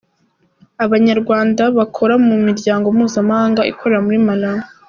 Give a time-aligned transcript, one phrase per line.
[0.85, 4.63] Abanyarwanda bakora mu miryango mpuzamahanga ikorera muri Malawi;